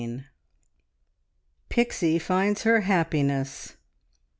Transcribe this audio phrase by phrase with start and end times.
[1.69, 3.77] PIXIE FINDS HER HAPPINESS.